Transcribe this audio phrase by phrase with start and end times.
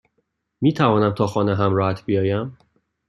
[0.61, 2.57] میتوانم تا خانه همراهت بیایم؟